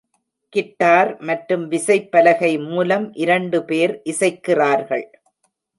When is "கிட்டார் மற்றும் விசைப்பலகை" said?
0.53-2.51